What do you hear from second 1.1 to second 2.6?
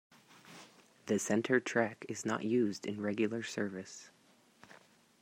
center track is not